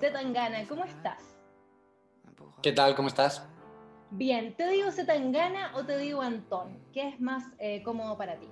Zetangana, 0.00 0.66
¿cómo 0.68 0.84
estás? 0.84 1.36
¿Qué 2.62 2.72
tal? 2.72 2.94
¿Cómo 2.94 3.08
estás? 3.08 3.46
Bien, 4.10 4.54
¿te 4.54 4.68
digo 4.68 4.90
Zetangana 4.90 5.72
o 5.74 5.84
te 5.84 5.98
digo 5.98 6.22
Antón? 6.22 6.78
¿Qué 6.92 7.08
es 7.08 7.20
más 7.20 7.44
eh, 7.58 7.82
cómodo 7.82 8.16
para 8.16 8.38
ti? 8.38 8.48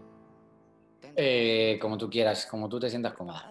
Eh, 1.17 1.79
como 1.81 1.99
tú 1.99 2.09
quieras, 2.09 2.47
como 2.47 2.69
tú 2.69 2.81
te 2.81 2.89
sientas 2.89 3.15
cómoda. 3.15 3.51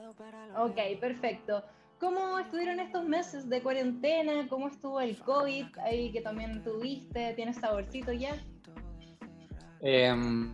Ok, 0.57 0.99
perfecto. 0.99 1.63
¿Cómo 1.99 2.39
estuvieron 2.39 2.79
estos 2.79 3.05
meses 3.05 3.49
de 3.49 3.61
cuarentena? 3.61 4.47
¿Cómo 4.47 4.67
estuvo 4.67 5.01
el 5.01 5.17
COVID 5.19 5.77
ahí 5.79 6.11
que 6.11 6.21
también 6.21 6.63
tuviste? 6.63 7.33
¿Tienes 7.33 7.57
saborcito 7.57 8.11
ya? 8.13 8.35
Em, 9.81 10.53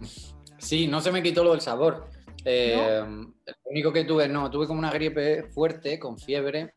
sí, 0.57 0.88
no 0.88 1.02
se 1.02 1.11
me 1.11 1.21
quitó 1.21 1.43
lo 1.43 1.52
del 1.52 1.61
sabor. 1.61 2.09
Em, 2.46 3.34
lo 3.46 3.54
único 3.66 3.91
que 3.91 4.04
tuve, 4.05 4.27
no, 4.27 4.50
tuve 4.52 4.68
como 4.68 4.80
una 4.80 4.91
gripe 4.91 5.44
fuerte, 5.52 5.98
con 5.98 6.18
fiebre, 6.18 6.73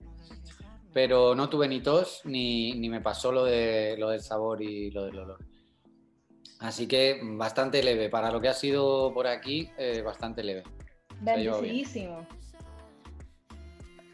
pero 0.94 1.34
no 1.34 1.48
tuve 1.50 1.68
ni 1.68 1.80
tos 1.80 2.22
ni, 2.24 2.72
ni 2.72 2.88
me 2.88 3.02
pasó 3.02 3.30
lo, 3.30 3.44
de, 3.44 3.96
lo 3.98 4.08
del 4.08 4.22
sabor 4.22 4.62
y 4.62 4.90
lo 4.90 5.04
del 5.04 5.18
olor. 5.18 5.38
Así 6.60 6.88
que 6.88 7.20
bastante 7.22 7.82
leve. 7.82 8.08
Para 8.08 8.32
lo 8.32 8.40
que 8.40 8.48
ha 8.48 8.54
sido 8.54 9.12
por 9.12 9.26
aquí, 9.26 9.70
eh, 9.78 10.02
bastante 10.02 10.42
leve. 10.42 10.64
Bendecidísimo. 11.20 12.26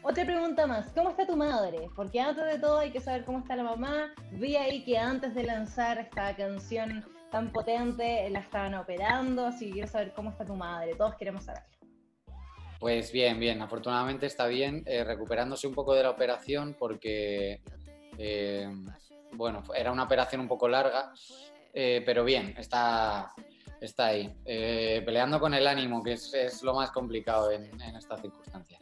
Otra 0.03 0.23
pregunta 0.23 0.67
más, 0.67 0.91
¿cómo 0.91 1.09
está 1.09 1.25
tu 1.25 1.35
madre? 1.35 1.89
Porque 1.95 2.19
antes 2.19 2.45
de 2.45 2.59
todo 2.59 2.77
hay 2.77 2.91
que 2.91 2.99
saber 2.99 3.25
cómo 3.25 3.39
está 3.39 3.55
la 3.55 3.63
mamá. 3.63 4.13
Vi 4.33 4.55
ahí 4.55 4.83
que 4.83 4.99
antes 4.99 5.33
de 5.33 5.43
lanzar 5.43 5.97
esta 5.97 6.35
canción 6.35 7.03
tan 7.35 7.51
potente 7.51 8.29
la 8.29 8.39
estaban 8.39 8.75
operando, 8.75 9.45
así 9.45 9.65
que 9.65 9.73
quiero 9.73 9.87
saber 9.89 10.13
cómo 10.13 10.29
está 10.29 10.45
tu 10.45 10.55
madre. 10.55 10.95
Todos 10.95 11.15
queremos 11.15 11.43
saber. 11.43 11.63
Pues 12.79 13.11
bien, 13.11 13.41
bien, 13.41 13.61
afortunadamente 13.61 14.25
está 14.25 14.47
bien, 14.47 14.83
eh, 14.85 15.03
recuperándose 15.03 15.67
un 15.67 15.73
poco 15.73 15.93
de 15.93 16.03
la 16.03 16.11
operación 16.11 16.77
porque, 16.79 17.61
eh, 18.17 18.69
bueno, 19.33 19.63
era 19.75 19.91
una 19.91 20.03
operación 20.03 20.39
un 20.39 20.47
poco 20.47 20.69
larga, 20.69 21.11
eh, 21.73 22.01
pero 22.05 22.23
bien, 22.23 22.55
está, 22.57 23.33
está 23.81 24.05
ahí, 24.05 24.33
peleando 24.45 25.37
con 25.37 25.53
el 25.53 25.67
ánimo, 25.67 26.01
que 26.01 26.13
es, 26.13 26.63
lo 26.63 26.73
más 26.73 26.91
complicado 26.91 27.51
en, 27.51 27.65
en 27.81 27.97
estas 27.97 28.21
circunstancias. 28.21 28.81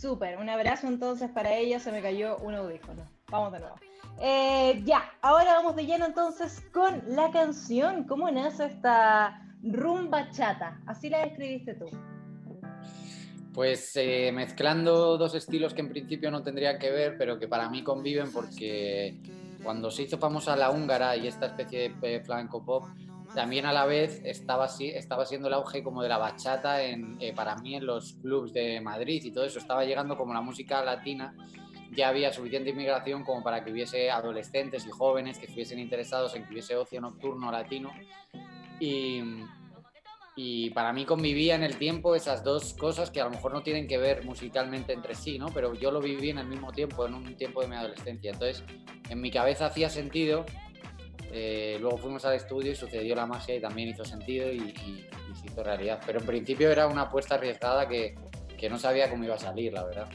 Súper, 0.00 0.38
un 0.38 0.48
abrazo 0.48 0.86
entonces 0.86 1.28
para 1.32 1.52
ella, 1.56 1.80
se 1.80 1.90
me 1.90 2.00
cayó 2.00 2.36
un 2.36 2.54
audífono. 2.54 3.02
Vamos 3.28 3.50
de 3.50 3.58
nuevo. 3.58 3.76
Eh, 4.20 4.82
ya, 4.84 5.12
ahora 5.20 5.54
vamos 5.54 5.76
de 5.76 5.86
lleno 5.86 6.06
entonces 6.06 6.62
con 6.72 7.02
la 7.08 7.30
canción. 7.30 8.04
¿Cómo 8.04 8.30
nace 8.30 8.66
esta 8.66 9.42
rumba 9.62 10.30
chata? 10.30 10.80
Así 10.86 11.10
la 11.10 11.24
describiste 11.24 11.74
tú. 11.74 11.86
Pues 13.52 13.96
eh, 13.96 14.30
mezclando 14.32 15.16
dos 15.16 15.34
estilos 15.34 15.72
que 15.72 15.80
en 15.80 15.88
principio 15.88 16.30
no 16.30 16.42
tendrían 16.42 16.78
que 16.78 16.90
ver, 16.90 17.16
pero 17.16 17.38
que 17.38 17.48
para 17.48 17.70
mí 17.70 17.82
conviven 17.82 18.30
porque 18.32 19.18
cuando 19.62 19.90
se 19.90 20.02
hizo 20.02 20.18
famosa 20.18 20.54
la 20.56 20.70
húngara 20.70 21.16
y 21.16 21.26
esta 21.26 21.46
especie 21.46 21.94
de 22.00 22.20
flamenco 22.20 22.62
pop, 22.64 22.84
también 23.34 23.66
a 23.66 23.72
la 23.72 23.84
vez 23.84 24.20
estaba, 24.24 24.66
estaba 24.78 25.26
siendo 25.26 25.48
el 25.48 25.54
auge 25.54 25.82
como 25.82 26.02
de 26.02 26.08
la 26.08 26.18
bachata 26.18 26.82
en, 26.82 27.16
eh, 27.20 27.34
para 27.34 27.56
mí 27.56 27.74
en 27.74 27.84
los 27.84 28.14
clubs 28.14 28.52
de 28.52 28.80
Madrid 28.80 29.22
y 29.24 29.30
todo 29.30 29.44
eso, 29.44 29.58
estaba 29.58 29.84
llegando 29.84 30.16
como 30.16 30.32
la 30.32 30.40
música 30.40 30.82
latina, 30.84 31.34
ya 31.92 32.08
había 32.08 32.32
suficiente 32.32 32.70
inmigración 32.70 33.24
como 33.24 33.42
para 33.42 33.64
que 33.64 33.70
hubiese 33.70 34.10
adolescentes 34.10 34.86
y 34.86 34.90
jóvenes 34.90 35.38
que 35.38 35.46
estuviesen 35.46 35.78
interesados 35.78 36.34
en 36.34 36.44
que 36.44 36.52
hubiese 36.52 36.76
ocio 36.76 37.00
nocturno 37.00 37.50
latino 37.50 37.92
y, 38.80 39.22
y 40.36 40.70
para 40.70 40.92
mí 40.92 41.04
convivía 41.04 41.54
en 41.54 41.62
el 41.62 41.76
tiempo 41.76 42.14
esas 42.14 42.44
dos 42.44 42.74
cosas 42.74 43.10
que 43.10 43.20
a 43.20 43.24
lo 43.24 43.30
mejor 43.30 43.52
no 43.52 43.62
tienen 43.62 43.86
que 43.86 43.98
ver 43.98 44.24
musicalmente 44.24 44.92
entre 44.92 45.14
sí, 45.14 45.38
¿no? 45.38 45.46
Pero 45.48 45.74
yo 45.74 45.90
lo 45.90 46.00
viví 46.00 46.30
en 46.30 46.38
el 46.38 46.46
mismo 46.46 46.72
tiempo, 46.72 47.06
en 47.06 47.14
un 47.14 47.36
tiempo 47.36 47.62
de 47.62 47.68
mi 47.68 47.76
adolescencia. 47.76 48.32
Entonces, 48.32 48.62
en 49.08 49.20
mi 49.20 49.30
cabeza 49.30 49.66
hacía 49.66 49.88
sentido 49.88 50.44
eh, 51.32 51.76
luego 51.80 51.98
fuimos 51.98 52.24
al 52.24 52.34
estudio 52.34 52.72
y 52.72 52.74
sucedió 52.74 53.14
la 53.14 53.26
magia 53.26 53.54
y 53.54 53.60
también 53.60 53.88
hizo 53.88 54.04
sentido 54.04 54.50
y, 54.50 54.72
se 55.34 55.46
hizo 55.46 55.62
realidad. 55.62 56.00
Pero 56.06 56.20
en 56.20 56.26
principio 56.26 56.70
era 56.70 56.86
una 56.86 57.02
apuesta 57.02 57.34
arriesgada 57.34 57.86
que, 57.86 58.14
que 58.56 58.70
no 58.70 58.78
sabía 58.78 59.10
cómo 59.10 59.24
iba 59.24 59.34
a 59.34 59.38
salir, 59.38 59.72
la 59.72 59.84
verdad. 59.84 60.08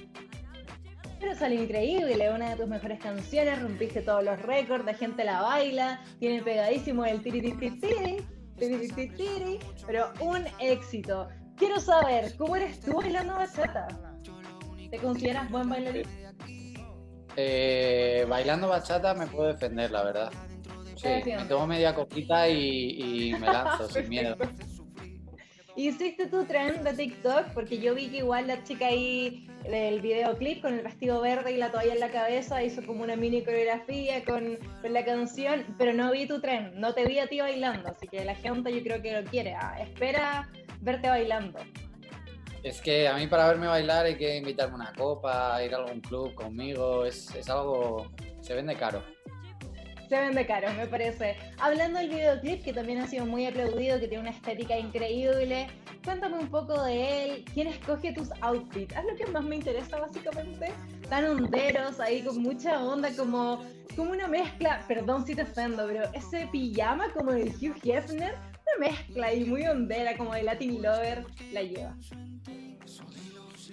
Pero 1.21 1.35
salió 1.35 1.61
increíble, 1.61 2.31
una 2.31 2.49
de 2.49 2.55
tus 2.55 2.67
mejores 2.67 2.99
canciones, 2.99 3.61
rompiste 3.61 4.01
todos 4.01 4.23
los 4.23 4.41
récords, 4.41 4.83
la 4.83 4.95
gente 4.95 5.23
la 5.23 5.41
baila, 5.43 6.01
tiene 6.19 6.41
pegadísimo 6.41 7.05
el 7.05 7.21
tiri 7.21 7.55
pero 9.85 10.11
un 10.19 10.45
éxito. 10.59 11.27
Quiero 11.57 11.79
saber, 11.79 12.35
¿cómo 12.37 12.55
eres 12.55 12.79
tú 12.79 12.93
bailando 12.93 13.35
bachata? 13.35 13.87
¿Te 14.89 14.97
consideras 14.97 15.49
buen 15.51 15.69
bailarín? 15.69 16.07
Eh, 17.35 18.25
bailando 18.27 18.67
bachata 18.67 19.13
me 19.13 19.27
puedo 19.27 19.47
defender, 19.49 19.91
la 19.91 20.03
verdad. 20.03 20.31
Sí, 20.95 21.07
me 21.25 21.45
tomo 21.45 21.67
media 21.67 21.93
coquita 21.93 22.49
y, 22.49 23.33
me 23.39 23.45
lanzo 23.45 23.87
sin 23.89 24.09
miedo. 24.09 24.35
Hiciste 25.81 26.27
tu 26.27 26.45
trend 26.45 26.83
de 26.83 26.93
TikTok 26.93 27.55
porque 27.55 27.79
yo 27.79 27.95
vi 27.95 28.07
que 28.07 28.17
igual 28.17 28.45
la 28.45 28.63
chica 28.63 28.85
ahí 28.85 29.47
del 29.63 29.99
videoclip 29.99 30.61
con 30.61 30.75
el 30.75 30.83
vestido 30.83 31.19
verde 31.21 31.53
y 31.53 31.57
la 31.57 31.71
toalla 31.71 31.93
en 31.93 31.99
la 31.99 32.11
cabeza 32.11 32.61
hizo 32.61 32.85
como 32.85 33.01
una 33.01 33.15
mini 33.15 33.43
coreografía 33.43 34.23
con, 34.23 34.59
la 34.83 35.03
canción, 35.03 35.65
pero 35.79 35.91
no 35.93 36.11
vi 36.11 36.27
tu 36.27 36.39
trend, 36.39 36.75
no 36.75 36.93
te 36.93 37.03
vi 37.07 37.17
a 37.17 37.25
ti 37.25 37.39
bailando, 37.39 37.89
así 37.89 38.07
que 38.07 38.23
la 38.23 38.35
gente 38.35 38.71
yo 38.71 38.83
creo 38.83 39.01
que 39.01 39.21
lo 39.21 39.27
quiere, 39.27 39.55
ah, 39.55 39.75
espera 39.81 40.51
verte 40.81 41.09
bailando. 41.09 41.57
Es 42.61 42.79
que 42.79 43.07
a 43.07 43.15
mí 43.15 43.25
para 43.25 43.47
verme 43.47 43.65
bailar 43.65 44.05
hay 44.05 44.17
que 44.17 44.37
invitarme 44.37 44.75
una 44.75 44.93
copa, 44.93 45.63
ir 45.63 45.73
a 45.73 45.77
algún 45.77 46.01
club 46.01 46.35
conmigo, 46.35 47.05
es, 47.05 47.33
es 47.33 47.49
algo, 47.49 48.11
se 48.41 48.53
vende 48.53 48.75
caro. 48.75 49.03
Se 50.11 50.19
vende 50.19 50.45
caro, 50.45 50.67
me 50.73 50.87
parece. 50.87 51.37
Hablando 51.57 51.97
del 51.97 52.09
videoclip, 52.09 52.65
que 52.65 52.73
también 52.73 52.99
ha 52.99 53.07
sido 53.07 53.25
muy 53.25 53.45
aplaudido, 53.45 53.97
que 53.97 54.09
tiene 54.09 54.23
una 54.23 54.31
estética 54.31 54.77
increíble, 54.77 55.67
cuéntame 56.03 56.37
un 56.37 56.49
poco 56.49 56.83
de 56.83 57.23
él. 57.23 57.45
¿Quién 57.53 57.67
escoge 57.67 58.11
tus 58.11 58.27
outfits? 58.41 58.93
Es 58.93 59.05
lo 59.05 59.15
que 59.15 59.25
más 59.31 59.45
me 59.45 59.55
interesa, 59.55 60.01
básicamente. 60.01 60.73
Tan 61.07 61.23
honderos, 61.23 62.01
ahí 62.01 62.23
con 62.23 62.41
mucha 62.41 62.83
onda, 62.83 63.09
como, 63.15 63.63
como 63.95 64.11
una 64.11 64.27
mezcla. 64.27 64.83
Perdón 64.85 65.25
si 65.25 65.33
te 65.33 65.43
ofendo, 65.43 65.87
pero 65.87 66.03
ese 66.13 66.45
pijama 66.51 67.09
como 67.13 67.31
de 67.31 67.43
Hugh 67.43 67.79
Hefner, 67.81 68.33
una 68.33 68.89
mezcla 68.89 69.27
ahí 69.27 69.45
muy 69.45 69.65
hondera, 69.65 70.17
como 70.17 70.33
de 70.33 70.43
Latin 70.43 70.81
Lover, 70.81 71.23
la 71.53 71.63
lleva. 71.63 71.95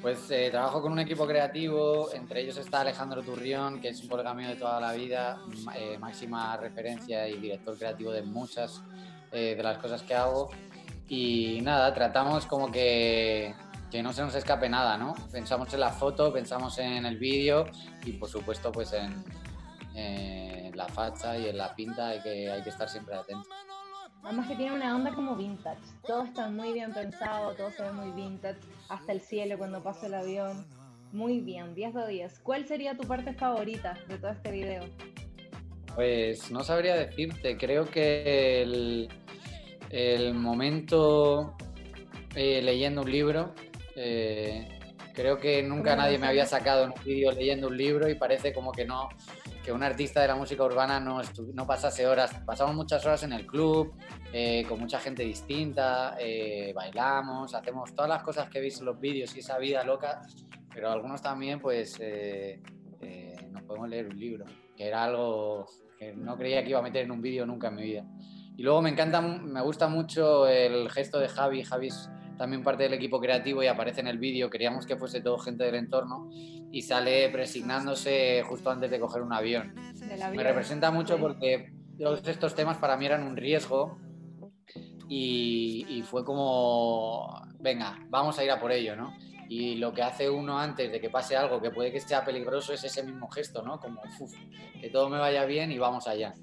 Pues 0.01 0.31
eh, 0.31 0.49
trabajo 0.51 0.81
con 0.81 0.93
un 0.93 1.01
equipo 1.01 1.27
creativo, 1.27 2.13
entre 2.13 2.43
ellos 2.43 2.57
está 2.57 2.83
Alejandro 2.83 3.23
Turrión, 3.23 3.81
que 3.81 3.89
es 3.89 4.01
un 4.01 4.09
colega 4.09 4.33
de 4.33 4.55
toda 4.55 4.81
la 4.81 4.93
vida, 4.93 5.41
eh, 5.75 5.99
máxima 5.99 6.57
referencia 6.57 7.29
y 7.29 7.39
director 7.39 7.77
creativo 7.77 8.13
de 8.13 8.23
muchas 8.23 8.81
eh, 9.33 9.55
de 9.57 9.63
las 9.63 9.79
cosas 9.79 10.03
que 10.03 10.15
hago. 10.15 10.51
Y 11.09 11.61
nada, 11.63 11.93
tratamos 11.93 12.47
como 12.47 12.71
que, 12.71 13.55
que, 13.91 14.03
no 14.03 14.13
se 14.13 14.23
nos 14.23 14.35
escape 14.37 14.69
nada, 14.69 14.97
¿no? 14.97 15.15
Pensamos 15.33 15.73
en 15.75 15.81
la 15.81 15.91
foto, 15.91 16.33
pensamos 16.33 16.79
en 16.79 17.05
el 17.05 17.17
vídeo 17.17 17.67
y 18.05 18.13
por 18.13 18.29
supuesto 18.29 18.71
pues 18.71 18.93
en, 18.93 19.25
en 19.95 20.77
la 20.77 20.87
facha 20.87 21.37
y 21.37 21.49
en 21.49 21.59
la 21.59 21.75
pinta 21.75 22.09
hay 22.09 22.23
que, 22.23 22.49
hay 22.49 22.63
que 22.63 22.71
estar 22.71 22.89
siempre 22.89 23.17
atentos. 23.17 23.49
Además 24.23 24.49
que 24.49 24.57
tiene 24.57 24.75
una 24.75 24.95
onda 24.95 25.13
como 25.15 25.37
vintage. 25.37 25.81
Todo 26.07 26.25
está 26.25 26.49
muy 26.49 26.73
bien 26.73 26.93
pensado, 26.93 27.55
todo 27.55 27.71
se 27.71 27.83
ve 27.83 27.93
muy 27.93 28.11
vintage. 28.11 28.59
Hasta 28.89 29.13
el 29.13 29.21
cielo 29.21 29.59
cuando 29.59 29.83
pasa 29.83 30.07
el 30.07 30.15
avión. 30.15 30.67
Muy 31.13 31.41
bien, 31.41 31.75
10 31.75 31.95
de 31.95 32.09
10. 32.09 32.41
¿Cuál 32.41 32.67
sería 32.67 32.97
tu 32.97 33.07
parte 33.07 33.33
favorita 33.33 33.97
de 34.09 34.19
todo 34.19 34.31
este 34.31 34.51
video? 34.51 34.85
Pues 35.95 36.51
no 36.51 36.63
sabría 36.63 36.95
decirte. 36.97 37.57
Creo 37.57 37.87
que 37.87 38.63
el, 38.63 39.09
el 39.91 40.35
momento 40.35 41.57
eh, 42.35 42.61
leyendo 42.63 43.03
un 43.03 43.11
libro. 43.11 43.55
Eh, 43.97 44.69
creo 45.15 45.39
que 45.39 45.63
nunca 45.63 45.97
nadie 45.97 46.19
me 46.19 46.29
había 46.29 46.47
sacado 46.47 46.85
en 46.85 46.91
un 46.91 47.05
vídeo 47.05 47.33
leyendo 47.33 47.67
un 47.67 47.77
libro 47.77 48.09
y 48.09 48.15
parece 48.15 48.53
como 48.53 48.71
que 48.71 48.85
no, 48.85 49.09
que 49.69 49.73
un 49.75 49.83
artista 49.83 50.23
de 50.23 50.29
la 50.29 50.35
música 50.35 50.65
urbana 50.65 50.99
no, 50.99 51.21
no 51.53 51.67
pasase 51.67 52.07
horas, 52.07 52.35
pasamos 52.47 52.75
muchas 52.75 53.05
horas 53.05 53.23
en 53.25 53.35
el 53.35 53.47
club, 53.47 53.93
eh, 54.33 54.65
con 54.67 54.81
mucha 54.81 54.99
gente 54.99 55.23
distinta, 55.25 56.17
eh, 56.19 56.73
bailamos, 56.75 57.55
hacemos 57.55 57.95
todas 57.95 58.09
las 58.09 58.23
cosas 58.23 58.49
que 58.49 58.61
veis 58.61 58.79
en 58.79 58.87
los 58.87 58.99
vídeos 58.99 59.37
y 59.37 59.41
esa 59.41 59.59
vida 59.59 59.85
loca, 59.85 60.23
pero 60.73 60.91
algunos 60.91 61.21
también 61.21 61.61
pues 61.61 61.99
eh, 62.01 62.63
nos 63.51 63.63
podemos 63.65 63.91
leer 63.91 64.07
un 64.07 64.19
libro, 64.19 64.47
que 64.75 64.87
era 64.87 65.05
algo 65.05 65.67
que 65.99 66.15
no 66.15 66.39
creía 66.39 66.65
que 66.65 66.71
iba 66.71 66.79
a 66.79 66.83
meter 66.83 67.05
en 67.05 67.11
un 67.11 67.21
vídeo 67.21 67.45
nunca 67.45 67.69
en 67.69 67.75
mi 67.75 67.83
vida. 67.83 68.07
Y 68.57 68.63
luego 68.63 68.81
me 68.81 68.89
encanta, 68.89 69.21
me 69.21 69.61
gusta 69.61 69.87
mucho 69.87 70.49
el 70.49 70.91
gesto 70.91 71.19
de 71.19 71.29
Javi, 71.29 71.63
Javi 71.63 71.91
también 72.39 72.63
parte 72.63 72.85
del 72.85 72.95
equipo 72.95 73.21
creativo 73.21 73.63
y 73.63 73.67
aparece 73.67 74.01
en 74.01 74.07
el 74.07 74.19
vídeo, 74.19 74.49
queríamos 74.49 74.87
que 74.87 74.97
fuese 74.97 75.21
todo 75.21 75.39
gente 75.39 75.65
del 75.65 75.75
entorno 75.75 76.31
y 76.71 76.83
sale 76.83 77.29
presignándose 77.31 78.43
justo 78.47 78.71
antes 78.71 78.91
de 78.91 79.01
coger 79.01 79.23
un 79.23 79.33
avión. 79.33 79.75
Me 80.35 80.43
representa 80.43 80.91
mucho 80.91 81.19
porque 81.19 81.73
todos 81.99 82.27
estos 82.27 82.55
temas 82.55 82.79
para 82.79 82.97
mí 82.97 83.07
eran 83.07 83.25
un 83.25 83.37
riesgo 83.37 83.99
y, 85.09 86.03
fue 86.07 86.25
como, 86.25 87.43
venga, 87.59 87.99
vamos 88.09 88.39
a 88.39 88.45
ir 88.45 88.51
a 88.51 88.61
por 88.61 88.71
ello, 88.73 88.95
¿no? 88.95 89.15
Y 89.49 89.77
lo 89.77 89.95
que 89.95 90.03
hace 90.03 90.29
uno 90.29 90.59
antes 90.59 90.93
de 90.93 91.01
que 91.01 91.09
pase 91.09 91.35
algo 91.35 91.61
que 91.61 91.71
puede 91.71 91.91
que 91.91 92.01
sea 92.01 92.25
peligroso 92.25 92.75
es 92.75 92.85
ese 92.85 93.03
mismo 93.03 93.29
gesto, 93.29 93.63
¿no? 93.63 93.81
Como, 93.81 94.03
uf, 94.21 94.35
que 94.79 94.91
todo 94.91 95.09
me 95.09 95.19
vaya 95.19 95.47
bien 95.47 95.73
y 95.73 95.79
vamos 95.79 96.07
allá. 96.07 96.35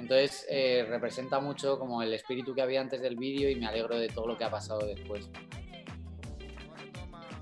Entonces 0.00 0.46
eh, 0.48 0.86
representa 0.88 1.40
mucho 1.40 1.78
como 1.78 2.02
el 2.02 2.14
espíritu 2.14 2.54
que 2.54 2.62
había 2.62 2.80
antes 2.80 3.02
del 3.02 3.16
vídeo 3.16 3.50
y 3.50 3.56
me 3.56 3.66
alegro 3.66 3.98
de 3.98 4.08
todo 4.08 4.26
lo 4.26 4.38
que 4.38 4.44
ha 4.44 4.50
pasado 4.50 4.86
después. 4.86 5.28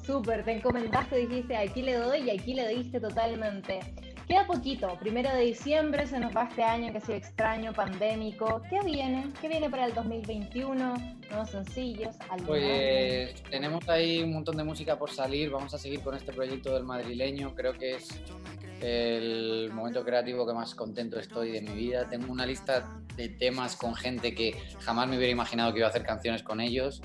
Súper, 0.05 0.45
te 0.45 0.53
encomendaste, 0.53 1.17
dijiste 1.17 1.57
aquí 1.57 1.83
le 1.83 1.95
doy 1.95 2.21
y 2.21 2.31
aquí 2.31 2.55
le 2.55 2.67
diste 2.69 2.99
totalmente. 2.99 3.81
Queda 4.27 4.47
poquito, 4.47 4.95
primero 4.99 5.31
de 5.31 5.41
diciembre 5.41 6.07
se 6.07 6.19
nos 6.19 6.37
va 6.37 6.45
este 6.45 6.63
año 6.63 6.93
que 6.93 6.99
ha 6.99 7.01
sido 7.01 7.17
extraño, 7.17 7.73
pandémico. 7.73 8.61
¿Qué 8.69 8.81
viene? 8.85 9.29
¿Qué 9.41 9.49
viene 9.49 9.71
para 9.71 9.87
el 9.87 9.95
2021? 9.95 10.95
Nuevos 11.31 11.51
sencillos, 11.51 12.17
Pues 12.47 13.43
tenemos 13.45 13.89
ahí 13.89 14.23
un 14.23 14.33
montón 14.33 14.57
de 14.57 14.65
música 14.65 14.99
por 14.99 15.11
salir, 15.11 15.51
vamos 15.51 15.73
a 15.73 15.79
seguir 15.79 16.01
con 16.01 16.15
este 16.15 16.33
proyecto 16.33 16.75
del 16.75 16.85
madrileño, 16.85 17.55
creo 17.55 17.73
que 17.73 17.95
es 17.95 18.21
el 18.81 19.71
momento 19.73 20.05
creativo 20.05 20.47
que 20.47 20.53
más 20.53 20.75
contento 20.75 21.19
estoy 21.19 21.53
de 21.53 21.61
mi 21.61 21.73
vida. 21.73 22.09
Tengo 22.09 22.33
una 22.33 22.47
lista 22.47 22.89
de 23.17 23.29
temas 23.29 23.77
con 23.77 23.95
gente 23.95 24.35
que 24.35 24.57
jamás 24.81 25.09
me 25.09 25.17
hubiera 25.17 25.33
imaginado 25.33 25.73
que 25.73 25.79
iba 25.79 25.87
a 25.87 25.91
hacer 25.91 26.05
canciones 26.05 26.43
con 26.43 26.61
ellos. 26.61 27.03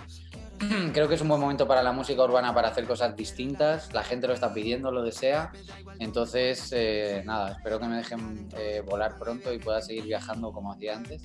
creo 0.93 1.07
que 1.07 1.15
es 1.15 1.21
un 1.21 1.27
buen 1.27 1.41
momento 1.41 1.67
para 1.67 1.83
la 1.83 1.91
música 1.91 2.23
urbana 2.23 2.53
para 2.53 2.69
hacer 2.69 2.85
cosas 2.85 3.15
distintas. 3.15 3.93
La 3.93 4.03
gente 4.03 4.27
lo 4.27 4.33
está 4.33 4.53
pidiendo, 4.53 4.91
lo 4.91 5.03
desea. 5.03 5.51
Entonces, 5.99 6.71
eh, 6.71 7.23
nada, 7.25 7.53
espero 7.53 7.79
que 7.79 7.87
me 7.87 7.97
dejen 7.97 8.47
eh, 8.57 8.81
volar 8.85 9.17
pronto 9.17 9.53
y 9.53 9.59
pueda 9.59 9.81
seguir 9.81 10.03
viajando 10.05 10.51
como 10.51 10.71
hacía 10.73 10.97
antes. 10.97 11.23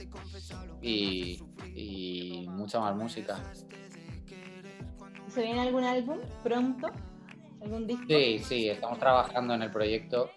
Y, 0.81 1.43
mucha 2.49 2.81
más 2.81 2.97
música. 2.97 3.39
¿Se 5.29 5.43
viene 5.43 5.61
algún 5.61 5.85
álbum 5.85 6.19
pronto? 6.43 6.91
¿Algún? 7.61 7.89
Sí, 8.09 8.39
sí, 8.39 8.69
estamos 8.69 8.99
trabajando 8.99 9.55
en 9.55 9.63
el 9.63 9.71
proyecto 9.71 10.31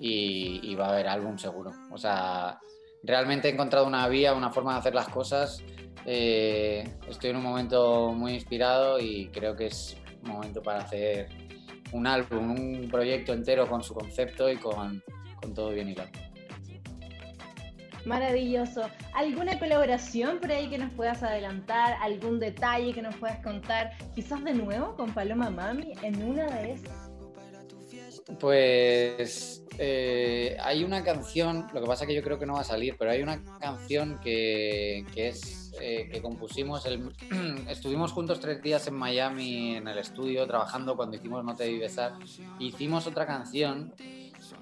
y, 0.00 0.60
y 0.62 0.74
va 0.74 0.86
a 0.86 0.92
haber 0.92 1.08
álbum 1.08 1.38
seguro. 1.38 1.72
O 1.90 1.98
sea, 1.98 2.58
realmente 3.02 3.48
he 3.48 3.52
encontrado 3.52 3.86
una 3.86 4.06
vía, 4.08 4.34
una 4.34 4.50
forma 4.50 4.74
de 4.74 4.78
hacer 4.78 4.94
las 4.94 5.08
cosas 5.08 5.62
eh, 6.10 6.88
estoy 7.06 7.30
en 7.30 7.36
un 7.36 7.42
momento 7.42 8.12
muy 8.14 8.32
inspirado 8.32 8.98
y 8.98 9.28
creo 9.28 9.54
que 9.54 9.66
es 9.66 9.94
momento 10.22 10.62
para 10.62 10.80
hacer 10.80 11.28
un 11.92 12.06
álbum, 12.06 12.50
un 12.50 12.88
proyecto 12.90 13.34
entero 13.34 13.68
con 13.68 13.82
su 13.82 13.92
concepto 13.92 14.50
y 14.50 14.56
con, 14.56 15.02
con 15.40 15.52
todo 15.52 15.68
bien 15.70 15.90
hilado. 15.90 16.08
Maravilloso. 18.08 18.88
¿Alguna 19.14 19.58
colaboración 19.58 20.38
por 20.40 20.50
ahí 20.50 20.68
que 20.70 20.78
nos 20.78 20.92
puedas 20.94 21.22
adelantar? 21.22 21.96
¿Algún 22.00 22.40
detalle 22.40 22.94
que 22.94 23.02
nos 23.02 23.14
puedas 23.16 23.38
contar? 23.40 23.92
Quizás 24.14 24.42
de 24.44 24.54
nuevo 24.54 24.96
con 24.96 25.12
Paloma 25.12 25.50
Mami 25.50 25.92
en 26.02 26.22
una 26.22 26.46
de 26.46 26.72
esas. 26.72 27.10
Pues 28.40 29.62
eh, 29.78 30.56
hay 30.60 30.84
una 30.84 31.04
canción, 31.04 31.66
lo 31.72 31.80
que 31.80 31.86
pasa 31.86 32.04
es 32.04 32.08
que 32.08 32.14
yo 32.14 32.22
creo 32.22 32.38
que 32.38 32.46
no 32.46 32.54
va 32.54 32.60
a 32.60 32.64
salir, 32.64 32.96
pero 32.98 33.10
hay 33.10 33.22
una 33.22 33.42
canción 33.58 34.18
que, 34.20 35.04
que 35.14 35.28
es 35.28 35.72
eh, 35.80 36.08
que 36.10 36.22
compusimos, 36.22 36.86
estuvimos 37.68 38.12
juntos 38.12 38.40
tres 38.40 38.62
días 38.62 38.86
en 38.88 38.94
Miami 38.94 39.76
en 39.76 39.86
el 39.86 39.98
estudio 39.98 40.46
trabajando 40.46 40.96
cuando 40.96 41.16
hicimos 41.16 41.44
No 41.44 41.54
te 41.54 41.64
debí 41.64 41.78
besar. 41.78 42.12
Hicimos 42.58 43.06
otra 43.06 43.26
canción 43.26 43.94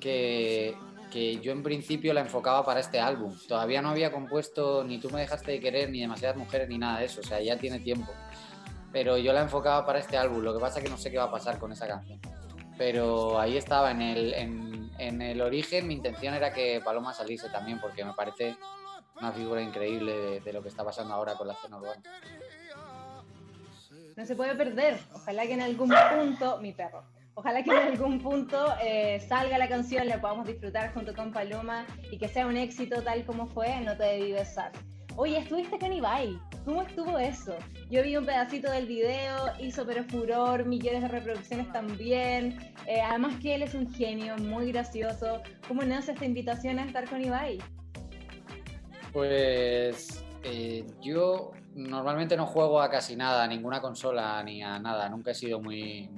que, 0.00 0.75
que 1.10 1.40
yo 1.40 1.52
en 1.52 1.62
principio 1.62 2.12
la 2.12 2.20
enfocaba 2.20 2.64
para 2.64 2.80
este 2.80 3.00
álbum. 3.00 3.36
Todavía 3.48 3.82
no 3.82 3.90
había 3.90 4.12
compuesto 4.12 4.84
ni 4.84 4.98
Tú 4.98 5.10
me 5.10 5.20
dejaste 5.20 5.52
de 5.52 5.60
querer, 5.60 5.90
ni 5.90 6.00
Demasiadas 6.00 6.36
mujeres, 6.36 6.68
ni 6.68 6.78
nada 6.78 7.00
de 7.00 7.06
eso. 7.06 7.20
O 7.20 7.24
sea, 7.24 7.40
ya 7.40 7.58
tiene 7.58 7.80
tiempo. 7.80 8.12
Pero 8.92 9.18
yo 9.18 9.32
la 9.32 9.42
enfocaba 9.42 9.84
para 9.84 9.98
este 9.98 10.16
álbum. 10.16 10.42
Lo 10.42 10.54
que 10.54 10.60
pasa 10.60 10.78
es 10.78 10.84
que 10.84 10.90
no 10.90 10.98
sé 10.98 11.10
qué 11.10 11.18
va 11.18 11.24
a 11.24 11.30
pasar 11.30 11.58
con 11.58 11.72
esa 11.72 11.86
canción. 11.86 12.20
Pero 12.78 13.38
ahí 13.38 13.56
estaba, 13.56 13.90
en 13.90 14.02
el, 14.02 14.34
en, 14.34 14.90
en 14.98 15.22
el 15.22 15.40
origen 15.40 15.86
mi 15.86 15.94
intención 15.94 16.34
era 16.34 16.52
que 16.52 16.80
Paloma 16.84 17.12
saliese 17.14 17.48
también, 17.48 17.80
porque 17.80 18.04
me 18.04 18.12
parece 18.12 18.56
una 19.20 19.32
figura 19.32 19.62
increíble 19.62 20.40
de, 20.40 20.52
lo 20.52 20.62
que 20.62 20.68
está 20.68 20.84
pasando 20.84 21.14
ahora 21.14 21.34
con 21.34 21.46
la 21.46 21.54
escena 21.54 21.78
urbana. 21.78 22.02
No 24.14 24.26
se 24.26 24.36
puede 24.36 24.54
perder. 24.54 24.98
Ojalá 25.12 25.46
que 25.46 25.54
en 25.54 25.62
algún 25.62 25.92
punto, 26.14 26.58
mi 26.58 26.72
perro, 26.72 27.04
ojalá 27.36 27.62
que 27.62 27.70
en 27.70 27.76
algún 27.76 28.18
punto 28.18 28.74
eh, 28.82 29.20
salga 29.28 29.58
la 29.58 29.68
canción, 29.68 30.08
la 30.08 30.20
podamos 30.20 30.46
disfrutar 30.46 30.92
junto 30.94 31.14
con 31.14 31.32
Paloma 31.32 31.86
y 32.10 32.18
que 32.18 32.28
sea 32.28 32.46
un 32.46 32.56
éxito 32.56 33.02
tal 33.02 33.24
como 33.24 33.46
fue, 33.46 33.80
no 33.82 33.96
te 33.96 34.04
debí 34.04 34.32
besar. 34.32 34.72
Oye, 35.16 35.38
estuviste 35.38 35.78
con 35.78 35.92
Ibai. 35.92 36.38
¿Cómo 36.64 36.82
estuvo 36.82 37.18
eso? 37.18 37.56
Yo 37.90 38.02
vi 38.02 38.16
un 38.16 38.26
pedacito 38.26 38.70
del 38.70 38.86
video, 38.86 39.52
hizo 39.60 39.86
pero 39.86 40.02
furor, 40.04 40.66
millones 40.66 41.02
de 41.02 41.08
reproducciones 41.08 41.70
también. 41.72 42.58
Eh, 42.86 43.00
además 43.00 43.36
que 43.40 43.54
él 43.54 43.62
es 43.62 43.74
un 43.74 43.90
genio, 43.94 44.36
muy 44.38 44.72
gracioso. 44.72 45.40
¿Cómo 45.68 45.82
nace 45.82 46.12
esta 46.12 46.24
invitación 46.24 46.78
a 46.78 46.84
estar 46.84 47.08
con 47.08 47.24
Ibai? 47.24 47.58
Pues 49.12 50.25
eh, 50.48 50.87
yo 51.02 51.50
normalmente 51.75 52.37
no 52.37 52.46
juego 52.46 52.81
a 52.81 52.88
casi 52.88 53.16
nada, 53.16 53.43
a 53.43 53.48
ninguna 53.48 53.81
consola 53.81 54.40
ni 54.44 54.62
a 54.62 54.78
nada, 54.78 55.08
nunca 55.08 55.32
he 55.32 55.34
sido 55.34 55.60
muy, 55.60 56.08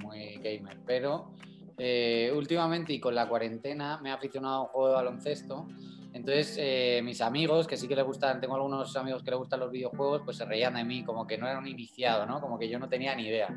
gamer, 0.43 0.77
pero 0.85 1.31
eh, 1.77 2.31
últimamente 2.35 2.93
y 2.93 2.99
con 2.99 3.15
la 3.15 3.27
cuarentena 3.27 3.99
me 4.01 4.09
he 4.09 4.11
aficionado 4.11 4.55
a 4.55 4.61
un 4.61 4.67
juego 4.67 4.87
de 4.89 4.93
baloncesto. 4.93 5.67
Entonces, 6.13 6.55
eh, 6.59 7.01
mis 7.03 7.21
amigos, 7.21 7.67
que 7.67 7.75
sí 7.77 7.87
que 7.87 7.95
les 7.95 8.05
gustan, 8.05 8.39
tengo 8.39 8.55
algunos 8.55 8.95
amigos 8.95 9.23
que 9.23 9.31
les 9.31 9.39
gustan 9.39 9.61
los 9.61 9.71
videojuegos, 9.71 10.21
pues 10.25 10.37
se 10.37 10.45
reían 10.45 10.75
de 10.75 10.83
mí, 10.83 11.03
como 11.03 11.25
que 11.25 11.37
no 11.37 11.47
era 11.47 11.57
un 11.57 11.67
iniciado, 11.67 12.25
¿no? 12.25 12.39
Como 12.39 12.57
que 12.57 12.69
yo 12.69 12.77
no 12.79 12.87
tenía 12.87 13.15
ni 13.15 13.27
idea. 13.27 13.47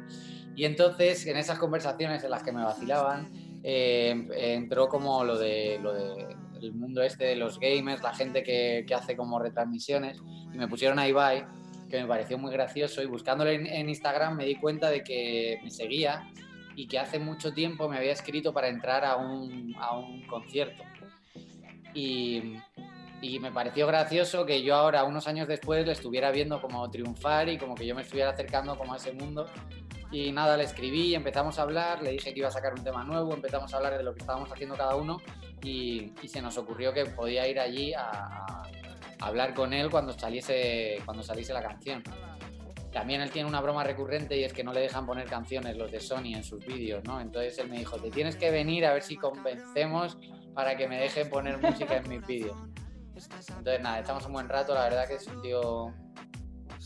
Y 0.55 0.65
entonces, 0.65 1.27
en 1.27 1.37
esas 1.37 1.59
conversaciones 1.59 2.25
en 2.25 2.31
las 2.31 2.43
que 2.43 2.53
me 2.53 2.63
vacilaban, 2.63 3.31
entró 3.63 4.89
como 4.89 5.25
lo 5.25 5.39
de, 5.39 5.79
lo 5.81 5.95
de 5.95 6.37
el 6.63 6.75
mundo 6.75 7.03
este 7.03 7.25
de 7.25 7.37
los 7.37 7.59
gamers, 7.59 8.03
la 8.03 8.15
gente 8.15 8.43
que, 8.43 8.85
que, 8.87 8.95
hace 8.95 9.17
como 9.17 9.39
retransmisiones, 9.39 10.23
y 10.53 10.57
me 10.57 10.69
pusieron 10.69 10.99
a 10.99 11.09
Ibai, 11.09 11.45
que 11.91 12.01
me 12.01 12.07
pareció 12.07 12.39
muy 12.39 12.53
gracioso, 12.53 13.03
y 13.03 13.07
buscándole 13.07 13.55
en, 13.55 13.89
Instagram 13.89 14.37
me 14.37 14.47
di 14.47 14.57
cuenta 14.57 14.91
de 14.91 15.03
que 15.03 15.61
me 15.63 15.71
seguía 15.71 16.29
y 16.75 16.87
que 16.87 16.99
hace 16.99 17.19
mucho 17.19 17.53
tiempo 17.53 17.89
me 17.89 17.99
había 17.99 18.13
escrito 18.13 18.53
para 18.55 18.69
entrar 18.69 19.05
a 19.05 19.17
un, 19.17 19.75
a 19.79 19.99
un 19.99 20.27
concierto. 20.27 20.83
Y, 21.95 22.55
y 23.21 23.39
me 23.41 23.53
pareció 23.53 23.87
gracioso 23.87 24.47
que 24.47 24.63
yo 24.63 24.75
ahora, 24.75 25.05
unos 25.05 25.29
años 25.29 25.47
después, 25.47 25.85
le 25.85 25.93
estuviera 25.93 26.31
viendo 26.31 26.63
como 26.63 26.91
triunfar 26.91 27.51
y 27.51 27.59
como 27.59 27.75
que 27.75 27.87
yo 27.87 27.95
me 27.95 28.03
estuviera 28.03 28.31
acercando 28.31 28.77
como 28.79 28.95
a 28.95 28.97
ese 28.97 29.13
mundo. 29.13 29.47
Y 30.11 30.33
nada, 30.33 30.57
le 30.57 30.65
escribí, 30.65 31.15
empezamos 31.15 31.59
a 31.59 31.63
hablar, 31.63 32.03
le 32.03 32.13
dije 32.13 32.33
que 32.33 32.41
iba 32.41 32.49
a 32.49 32.53
sacar 32.53 32.73
un 32.73 32.83
tema 32.83 33.05
nuevo, 33.05 33.35
empezamos 33.35 33.73
a 33.73 33.77
hablar 33.77 33.99
de 33.99 34.03
lo 34.03 34.15
que 34.15 34.21
estábamos 34.21 34.51
haciendo 34.51 34.77
cada 34.77 34.97
uno 34.97 35.21
y, 35.63 36.13
se 36.27 36.43
nos 36.43 36.59
ocurrió 36.59 36.93
que 36.93 37.07
podía 37.07 37.47
ir 37.47 37.59
allí 37.61 37.93
a, 37.95 38.63
hablar 39.21 39.55
con 39.55 39.73
él 39.73 39.89
cuando 39.89 40.13
saliese, 40.13 40.99
cuando 41.05 41.23
saliese 41.23 41.53
la 41.53 41.63
canción. 41.63 42.03
También 42.93 43.23
él 43.23 43.31
tiene 43.31 43.49
una 43.49 43.61
broma 43.61 43.85
recurrente 43.85 44.37
y 44.37 44.45
es 44.45 44.53
que 44.53 44.65
no 44.65 44.73
le 44.73 44.81
dejan 44.81 45.07
poner 45.07 45.27
canciones 45.27 45.77
los 45.77 45.91
de 45.91 46.01
Sony 46.01 46.35
en 46.35 46.45
sus 46.45 46.65
vídeos, 46.67 47.05
¿no? 47.05 47.21
Entonces 47.21 47.57
él 47.59 47.69
me 47.69 47.79
dijo, 47.79 47.97
te 47.97 48.11
tienes 48.11 48.37
que 48.37 48.51
venir 48.51 48.85
a 48.85 48.93
ver 48.93 49.03
si 49.03 49.17
convencemos 49.17 50.19
para 50.55 50.77
que 50.77 50.89
me 50.89 50.99
dejen 50.99 51.31
poner 51.31 51.59
música 51.59 51.97
en 51.97 52.09
mis 52.09 52.27
vídeos. 52.27 52.57
Entonces 53.15 53.81
nada, 53.81 54.01
estamos 54.01 54.27
un 54.27 54.33
buen 54.33 54.49
rato, 54.49 54.75
la 54.75 54.85
verdad 54.85 55.07
que 55.07 55.15
es 55.15 55.27
un 55.27 55.41
tío 55.41 55.95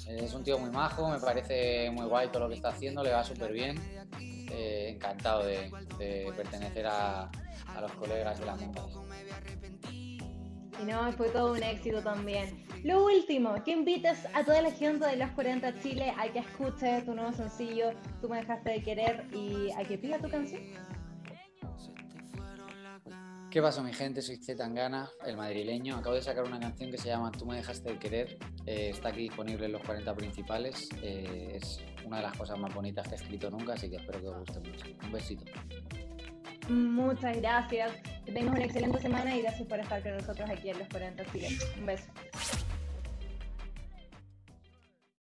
es 0.07 0.35
un 0.35 0.45
tío 0.45 0.59
muy 0.59 0.71
majo, 0.71 1.09
me 1.09 1.19
parece 1.19 1.91
muy 1.91 2.07
guay 2.07 2.29
todo 2.29 2.45
lo 2.45 2.49
que 2.49 2.55
está 2.55 2.69
haciendo, 2.69 3.03
le 3.03 3.11
va 3.11 3.25
súper 3.25 3.53
bien. 3.53 3.77
Eh, 4.53 4.91
encantado 4.91 5.45
de 5.45 5.71
pertenecer 6.37 6.87
a, 6.87 7.29
a 7.75 7.81
los 7.81 7.93
colegas 7.93 8.39
de 8.39 8.47
la 8.47 8.57
montaña. 8.57 9.07
Y 10.81 10.85
no, 10.85 11.11
fue 11.13 11.31
todo 11.31 11.53
un 11.53 11.63
éxito 11.63 12.03
también. 12.03 12.67
Lo 12.85 13.05
último, 13.05 13.55
que 13.65 13.73
invites 13.73 14.27
a 14.35 14.45
toda 14.45 14.61
la 14.61 14.71
gente 14.71 15.07
de 15.07 15.17
los 15.17 15.31
40 15.31 15.81
Chile 15.81 16.15
a 16.19 16.31
que 16.31 16.41
escuche 16.41 17.03
tu 17.03 17.15
nuevo 17.15 17.33
sencillo, 17.33 17.93
Tú 18.21 18.29
me 18.29 18.39
dejaste 18.39 18.71
de 18.71 18.83
querer 18.83 19.27
y 19.33 19.71
a 19.73 19.85
que 19.85 19.97
pida 19.99 20.19
tu 20.19 20.29
canción. 20.29 20.63
¿Qué 23.51 23.63
pasó 23.63 23.83
mi 23.83 23.95
gente? 23.95 24.21
Soy 24.21 24.37
Z 24.37 24.63
Tangana, 24.63 25.09
el 25.25 25.37
madrileño. 25.37 25.97
Acabo 25.97 26.15
de 26.15 26.21
sacar 26.21 26.45
una 26.45 26.61
canción 26.61 26.91
que 26.91 26.99
se 26.99 27.09
llama 27.09 27.33
Tú 27.33 27.47
me 27.47 27.57
dejaste 27.57 27.93
de 27.93 27.99
querer. 27.99 28.39
Eh, 28.67 28.91
está 28.91 29.09
aquí 29.09 29.21
disponible 29.21 29.65
en 29.65 29.73
los 29.73 29.83
40 29.83 30.15
principales. 30.15 30.91
Eh, 31.03 31.53
es 31.55 31.81
una 32.05 32.19
de 32.19 32.25
las 32.25 32.37
cosas 32.37 32.59
más 32.59 32.75
bonitas 32.75 33.09
que 33.09 33.15
he 33.15 33.17
escrito 33.17 33.51
nunca, 33.51 33.73
así 33.73 33.89
que 33.89 33.97
espero 33.97 34.21
que 34.21 34.29
os 34.29 34.39
guste 34.41 34.61
mucho. 34.61 34.87
Un 35.03 35.11
besito. 35.11 35.45
Muchas 36.69 37.37
gracias. 37.37 37.93
Que 38.25 38.33
tengas 38.33 38.55
una 38.55 38.65
excelente 38.65 38.99
semana 39.01 39.37
y 39.37 39.43
gracias 39.43 39.69
por 39.69 39.79
estar 39.79 40.03
con 40.03 40.17
nosotros 40.17 40.51
aquí 40.51 40.71
en 40.71 40.79
Los 40.79 40.89
40 40.89 41.25
Chile. 41.33 41.49
Un 41.79 41.87
beso. 41.87 42.05